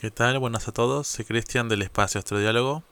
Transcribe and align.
¿Qué 0.00 0.10
tal? 0.10 0.38
Buenas 0.38 0.66
a 0.66 0.72
todos, 0.72 1.06
soy 1.08 1.26
Cristian 1.26 1.68
del 1.68 1.82
Espacio 1.82 2.20
Astrodiálogo 2.20 2.82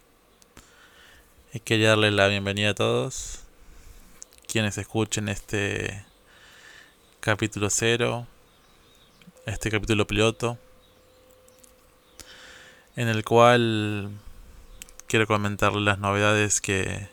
y 1.54 1.60
quería 1.60 1.88
darles 1.88 2.12
la 2.12 2.28
bienvenida 2.28 2.72
a 2.72 2.74
todos 2.74 3.44
quienes 4.46 4.76
escuchen 4.76 5.30
este 5.30 6.04
capítulo 7.20 7.70
cero, 7.70 8.26
este 9.46 9.70
capítulo 9.70 10.06
piloto, 10.06 10.58
en 12.94 13.08
el 13.08 13.24
cual 13.24 14.10
quiero 15.06 15.26
comentarles 15.26 15.84
las 15.84 15.98
novedades 15.98 16.60
que 16.60 17.08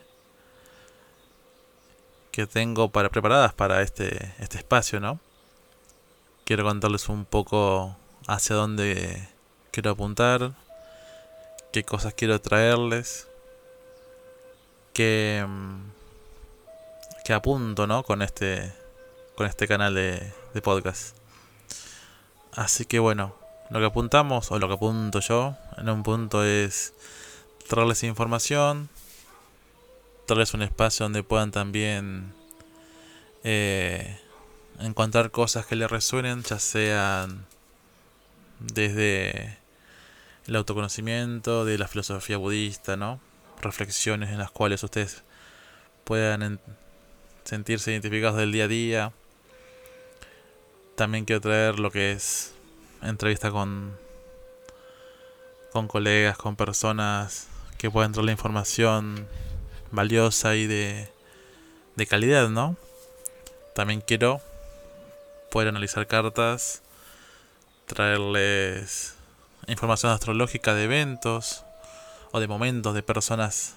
que 2.32 2.46
tengo 2.48 2.90
para 2.90 3.08
preparadas 3.08 3.54
para 3.54 3.82
este 3.82 4.34
este 4.40 4.58
espacio, 4.58 5.00
¿no? 5.00 5.22
Quiero 6.44 6.66
contarles 6.66 7.08
un 7.08 7.24
poco 7.24 7.96
hacia 8.28 8.58
dónde 8.58 9.34
quiero 9.76 9.92
apuntar, 9.92 10.54
qué 11.74 11.84
cosas 11.84 12.14
quiero 12.14 12.40
traerles, 12.40 13.28
qué, 14.94 15.46
mm, 15.46 15.92
qué 17.26 17.34
apunto 17.34 17.86
¿no? 17.86 18.04
con, 18.04 18.22
este, 18.22 18.74
con 19.36 19.48
este 19.48 19.68
canal 19.68 19.94
de, 19.94 20.32
podcast. 20.64 21.18
Así 22.54 22.86
que 22.86 23.00
bueno, 23.00 23.36
lo 23.70 23.80
que 23.80 23.86
apuntamos, 23.88 24.50
o 24.50 24.60
lo 24.60 24.70
que 24.70 24.76
apunto 24.76 25.20
yo, 25.20 25.58
en 25.76 25.90
un 25.90 26.04
punto 26.04 26.46
es 26.46 26.94
traerles 27.68 28.04
información, 28.04 28.88
traerles 30.26 30.54
un 30.54 30.62
espacio 30.62 31.04
donde 31.04 31.22
puedan 31.22 31.52
también 31.52 32.34
eh, 33.44 34.22
encontrar 34.80 35.32
cosas 35.32 35.66
que 35.66 35.76
les 35.76 35.92
resuenen, 35.92 36.44
ya 36.44 36.60
sean 36.60 37.46
desde 38.62 39.65
el 40.48 40.56
autoconocimiento, 40.56 41.66
de 41.66 41.78
la 41.78 41.88
filosofía 41.88 42.38
budista, 42.38 42.98
¿no? 42.98 43.20
Reflexiones 43.62 44.30
en 44.30 44.38
las 44.38 44.52
cuales 44.52 44.84
ustedes 44.84 45.24
puedan 46.04 46.60
sentirse 47.44 47.92
identificados 47.92 48.38
del 48.38 48.52
día 48.52 48.66
a 48.66 48.68
día. 48.68 49.12
También 50.96 51.26
quiero 51.26 51.42
traer 51.42 51.80
lo 51.80 51.92
que 51.92 52.12
es 52.12 52.54
entrevista 53.02 53.52
con 53.52 53.98
con 55.76 55.90
colegas, 55.90 56.38
con 56.38 56.56
personas 56.56 57.50
que 57.78 57.92
puedan 57.92 58.14
traer 58.14 58.28
la 58.28 58.32
información 58.32 59.28
valiosa 59.92 60.56
y 60.56 60.68
de, 60.68 61.10
de 61.98 62.08
calidad, 62.08 62.48
¿no? 62.48 62.78
También 63.74 64.00
quiero 64.00 64.40
poder 65.52 65.68
analizar 65.68 66.08
cartas, 66.08 66.82
traerles 67.88 69.16
información 69.68 70.12
astrológica 70.12 70.74
de 70.74 70.86
eventos 70.86 71.66
o 72.32 72.40
de 72.40 72.48
momentos 72.48 72.94
de 72.94 73.04
personas 73.04 73.76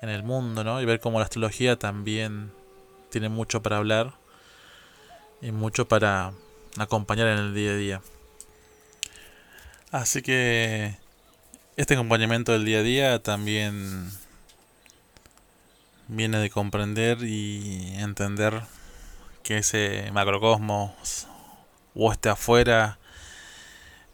en 0.00 0.08
el 0.08 0.22
mundo, 0.22 0.64
¿no? 0.64 0.80
Y 0.80 0.84
ver 0.84 1.00
cómo 1.00 1.18
la 1.18 1.24
astrología 1.24 1.78
también 1.78 2.52
tiene 3.10 3.28
mucho 3.28 3.62
para 3.62 3.76
hablar 3.76 4.14
y 5.40 5.52
mucho 5.52 5.86
para 5.86 6.32
acompañar 6.78 7.28
en 7.28 7.38
el 7.38 7.54
día 7.54 7.70
a 7.72 7.76
día. 7.76 8.02
Así 9.90 10.22
que 10.22 10.96
este 11.76 11.94
acompañamiento 11.94 12.52
del 12.52 12.64
día 12.64 12.78
a 12.78 12.82
día 12.82 13.22
también 13.22 14.10
viene 16.08 16.38
de 16.38 16.50
comprender 16.50 17.22
y 17.22 17.94
entender 17.98 18.62
que 19.42 19.58
ese 19.58 20.10
macrocosmos 20.12 21.26
o 21.94 22.12
este 22.12 22.28
afuera 22.28 22.98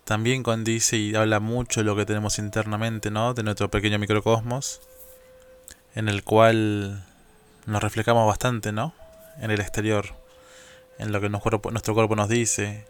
también 0.08 0.42
condice 0.42 0.96
y 0.96 1.14
habla 1.14 1.38
mucho 1.38 1.80
de 1.80 1.84
lo 1.84 1.94
que 1.94 2.06
tenemos 2.06 2.38
internamente, 2.38 3.10
¿no? 3.10 3.34
De 3.34 3.42
nuestro 3.42 3.70
pequeño 3.70 3.98
microcosmos, 3.98 4.80
en 5.94 6.08
el 6.08 6.24
cual 6.24 7.04
nos 7.66 7.82
reflejamos 7.82 8.26
bastante, 8.26 8.72
¿no? 8.72 8.94
En 9.38 9.50
el 9.50 9.60
exterior, 9.60 10.14
en 10.96 11.12
lo 11.12 11.20
que 11.20 11.28
nuestro 11.28 11.94
cuerpo, 11.94 12.16
nos 12.16 12.28
dice, 12.30 12.86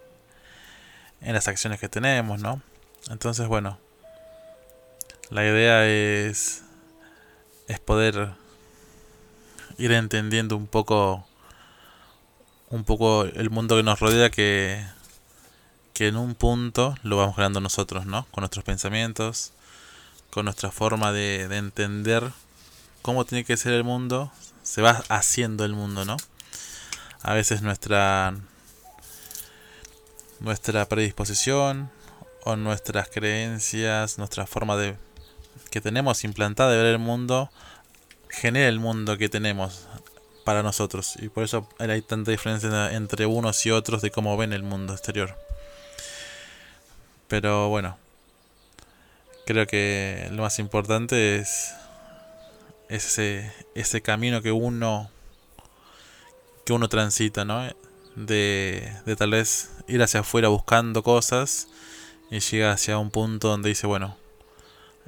en 1.21 1.35
las 1.35 1.49
acciones 1.49 1.81
que 1.81 1.89
tenemos, 1.89 2.41
¿no? 2.41 2.63
Entonces, 3.11 3.49
bueno, 3.49 3.81
la 5.29 5.45
idea 5.45 5.89
es, 5.89 6.63
es 7.67 7.81
poder 7.81 8.31
ir 9.77 9.91
entendiendo 9.91 10.57
un 10.57 10.69
poco, 10.69 11.27
un 12.69 12.85
poco 12.85 13.25
el 13.25 13.51
mundo 13.51 13.75
que 13.75 13.83
nos 13.83 13.99
rodea 13.99 14.31
que 14.31 14.87
que 15.99 16.07
en 16.07 16.17
un 16.17 16.37
punto 16.37 16.95
lo 17.03 17.17
vamos 17.17 17.35
creando 17.35 17.61
nosotros, 17.61 18.07
¿no? 18.07 18.25
Con 18.31 18.43
nuestros 18.43 18.65
pensamientos, 18.65 19.51
con 20.31 20.45
nuestra 20.45 20.71
forma 20.71 21.11
de, 21.11 21.43
entender 21.57 22.31
cómo 23.03 23.25
tiene 23.25 23.43
que 23.43 23.57
ser 23.57 23.73
el 23.73 23.83
mundo, 23.83 24.31
se 24.63 24.81
va 24.81 25.03
haciendo 25.09 25.65
el 25.65 25.73
mundo, 25.73 26.05
¿no? 26.05 26.17
A 27.21 27.35
veces 27.35 27.63
nuestra 27.63 28.33
nuestra 30.39 30.87
predisposición 30.87 31.91
o 32.45 32.55
nuestras 32.55 33.09
creencias, 33.09 34.19
nuestra 34.19 34.47
forma 34.47 34.77
de 34.77 34.97
que 35.69 35.81
tenemos 35.81 36.23
implantada 36.23 36.71
de 36.71 36.77
ver 36.77 36.87
el 36.87 37.01
mundo 37.01 37.51
genera 38.31 38.69
el 38.69 38.79
mundo 38.79 39.19
que 39.19 39.29
tenemos 39.29 39.89
para 40.45 40.63
nosotros 40.63 41.17
y 41.17 41.29
por 41.29 41.43
eso 41.43 41.69
hay 41.81 42.03
tanta 42.03 42.31
diferencia 42.31 42.93
entre 42.93 43.27
unos 43.27 43.67
y 43.67 43.73
otros 43.73 44.01
de 44.01 44.13
cómo 44.13 44.37
ven 44.37 44.53
el 44.53 44.63
mundo 44.63 44.93
exterior. 44.93 45.37
Pero 47.29 47.69
bueno, 47.69 47.99
creo 49.47 49.67
que 49.67 50.29
lo 50.33 50.43
más 50.43 50.59
importante 50.59 51.37
es, 51.37 51.75
ese, 52.89 53.53
ese 53.75 54.01
camino 54.03 54.43
que 54.43 54.53
uno 54.53 55.11
que 56.65 56.73
uno 56.73 56.89
transita, 56.89 57.45
¿no? 57.45 57.67
De, 58.15 58.93
de 59.07 59.17
tal 59.17 59.31
vez 59.31 59.71
ir 59.87 60.03
hacia 60.03 60.21
afuera 60.21 60.49
buscando 60.49 61.03
cosas 61.03 61.69
y 62.31 62.41
llega 62.41 62.73
hacia 62.73 62.99
un 62.99 63.11
punto 63.11 63.49
donde 63.49 63.71
dice, 63.71 63.87
bueno, 63.87 64.17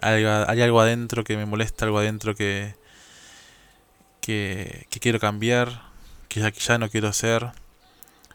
hay, 0.01 0.25
hay 0.25 0.63
algo 0.63 0.81
adentro 0.81 1.25
que 1.25 1.37
me 1.37 1.45
molesta, 1.45 1.85
algo 1.85 1.99
adentro 1.99 2.35
que, 2.35 2.75
que, 4.23 4.87
que 4.89 5.01
quiero 5.01 5.21
cambiar, 5.21 5.83
que 6.29 6.41
ya, 6.41 6.51
que 6.51 6.61
ya 6.61 6.79
no 6.79 6.89
quiero 6.89 7.13
ser. 7.13 7.51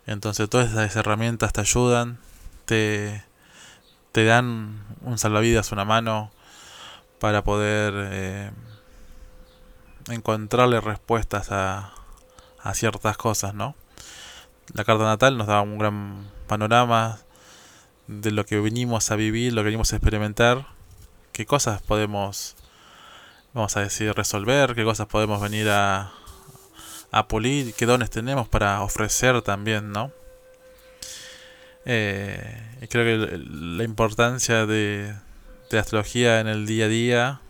Entonces 0.06 0.48
todas 0.50 0.72
esas 0.72 0.96
herramientas 0.96 1.52
te 1.52 1.62
ayudan, 1.62 2.20
te, 2.66 3.24
te 4.16 4.24
dan 4.24 4.82
un 5.02 5.18
salvavidas, 5.18 5.74
una 5.74 5.84
mano 5.84 6.32
para 7.20 7.44
poder 7.44 7.94
eh, 8.14 8.52
encontrarle 10.08 10.80
respuestas 10.80 11.52
a, 11.52 11.92
a 12.62 12.74
ciertas 12.76 13.18
cosas, 13.18 13.54
¿no? 13.54 13.76
La 14.74 14.86
carta 14.86 15.04
natal 15.04 15.38
nos 15.38 15.48
da 15.48 15.60
un 15.60 15.78
gran 15.78 16.32
panorama 16.48 17.20
de 18.08 18.32
lo 18.32 18.46
que 18.46 18.58
venimos 18.58 19.12
a 19.12 19.18
vivir, 19.18 19.52
lo 19.52 19.64
que 19.64 19.66
venimos 19.66 19.92
a 19.92 19.98
experimentar, 19.98 20.66
qué 21.34 21.46
cosas 21.46 21.82
podemos, 21.82 22.56
vamos 23.54 23.76
a 23.76 23.82
decir, 23.82 24.14
resolver, 24.14 24.76
qué 24.76 24.86
cosas 24.86 25.08
podemos 25.08 25.42
venir 25.42 25.68
a, 25.70 26.14
a 27.12 27.28
pulir, 27.28 27.74
qué 27.74 27.86
dones 27.86 28.12
tenemos 28.12 28.48
para 28.48 28.82
ofrecer 28.82 29.42
también, 29.42 29.92
¿no? 29.92 30.14
Eh, 31.86 32.88
creo 32.90 33.06
que 33.06 33.38
la 33.38 33.84
importancia 33.84 34.66
de, 34.66 35.14
de 35.70 35.80
astrología 35.80 36.40
en 36.40 36.48
el 36.48 36.66
día 36.66 36.86
a 36.86 36.88
día 36.88 37.42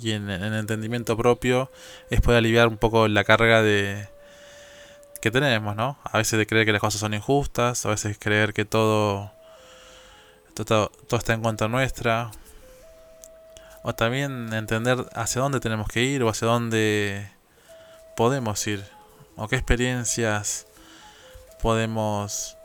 y 0.00 0.12
en, 0.12 0.28
el 0.28 0.54
entendimiento 0.54 1.16
propio 1.16 1.70
es 2.10 2.20
poder 2.20 2.38
aliviar 2.38 2.68
un 2.68 2.78
poco 2.78 3.08
la 3.08 3.24
carga 3.24 3.62
de 3.62 4.08
que 5.20 5.30
tenemos, 5.30 5.74
¿no? 5.74 5.98
A 6.04 6.18
veces 6.18 6.38
de 6.38 6.46
creer 6.46 6.66
que 6.66 6.72
las 6.72 6.80
cosas 6.80 7.00
son 7.00 7.14
injustas, 7.14 7.84
a 7.86 7.90
veces 7.90 8.16
creer 8.18 8.52
que 8.52 8.64
todo, 8.64 9.32
todo, 10.54 10.90
todo 11.08 11.18
está 11.18 11.32
en 11.32 11.42
contra 11.42 11.68
nuestra, 11.68 12.30
o 13.82 13.94
también 13.94 14.52
entender 14.52 15.06
hacia 15.14 15.40
dónde 15.40 15.60
tenemos 15.60 15.88
que 15.88 16.02
ir 16.02 16.22
o 16.22 16.28
hacia 16.28 16.48
dónde 16.48 17.30
podemos 18.16 18.66
ir, 18.66 18.84
o 19.36 19.48
qué 19.48 19.56
experiencias 19.56 20.66
podemos 21.62 22.56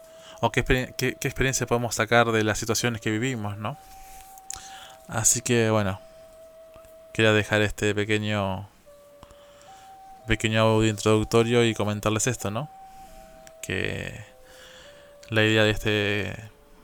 o 0.42 0.52
qué, 0.52 0.64
qué, 0.98 1.16
experiencia 1.22 1.68
podemos 1.68 1.96
sacar 1.96 2.32
de 2.32 2.44
las 2.44 2.58
situaciones 2.58 3.00
que 3.00 3.12
vivimos, 3.12 3.58
¿no? 3.58 3.78
Así 5.08 5.42
que 5.42 5.70
bueno, 5.70 6.02
quería 7.14 7.32
dejar 7.32 7.62
este 7.62 7.94
pequeño 7.94 8.68
pequeño 10.28 10.62
audio 10.62 10.90
introductorio 10.90 11.64
y 11.66 11.76
comentarles 11.76 12.28
esto, 12.28 12.50
¿no? 12.50 12.70
Que 13.62 14.26
la 15.30 15.44
idea 15.44 15.64
de 15.64 15.70
este, 15.70 16.32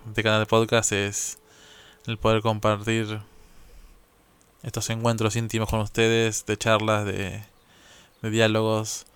este 0.08 0.24
canal 0.24 0.42
de 0.42 0.46
podcast 0.46 0.92
es 0.92 1.40
el 2.06 2.18
poder 2.18 2.42
compartir 2.42 3.22
estos 4.62 4.90
encuentros 4.92 5.36
íntimos 5.36 5.70
con 5.70 5.80
ustedes, 5.80 6.46
de 6.46 6.58
charlas, 6.58 7.06
de, 7.06 7.44
de 8.22 8.30
diálogos 8.30 9.08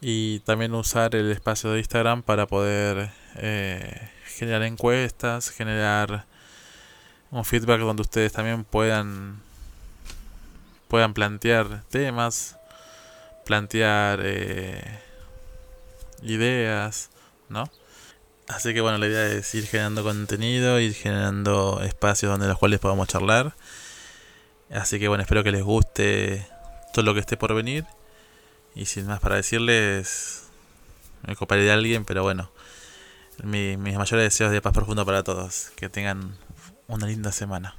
y 0.00 0.40
también 0.40 0.74
usar 0.74 1.14
el 1.14 1.30
espacio 1.30 1.70
de 1.72 1.78
Instagram 1.78 2.22
para 2.22 2.46
poder 2.46 3.10
eh, 3.36 4.10
generar 4.24 4.62
encuestas, 4.62 5.50
generar 5.50 6.24
un 7.30 7.44
feedback 7.44 7.80
donde 7.80 8.02
ustedes 8.02 8.32
también 8.32 8.64
puedan 8.64 9.40
puedan 10.88 11.14
plantear 11.14 11.84
temas, 11.88 12.56
plantear 13.44 14.20
eh, 14.24 14.82
ideas, 16.22 17.10
¿no? 17.48 17.70
Así 18.48 18.74
que 18.74 18.80
bueno, 18.80 18.98
la 18.98 19.06
idea 19.06 19.26
es 19.28 19.54
ir 19.54 19.66
generando 19.66 20.02
contenido, 20.02 20.80
ir 20.80 20.94
generando 20.94 21.80
espacios 21.82 22.32
donde 22.32 22.48
los 22.48 22.58
cuales 22.58 22.80
podamos 22.80 23.06
charlar. 23.06 23.54
Así 24.72 24.98
que 24.98 25.06
bueno, 25.06 25.22
espero 25.22 25.44
que 25.44 25.52
les 25.52 25.62
guste 25.62 26.46
todo 26.92 27.04
lo 27.04 27.14
que 27.14 27.20
esté 27.20 27.36
por 27.36 27.54
venir. 27.54 27.84
Y 28.80 28.86
sin 28.86 29.06
más 29.06 29.20
para 29.20 29.36
decirles, 29.36 30.44
me 31.26 31.36
coparé 31.36 31.64
de 31.64 31.70
alguien, 31.70 32.06
pero 32.06 32.22
bueno, 32.22 32.50
mis 33.44 33.76
mayores 33.76 34.24
deseos 34.24 34.52
de 34.52 34.62
paz 34.62 34.72
profundo 34.72 35.04
para 35.04 35.22
todos. 35.22 35.70
Que 35.76 35.90
tengan 35.90 36.34
una 36.88 37.06
linda 37.06 37.30
semana. 37.30 37.76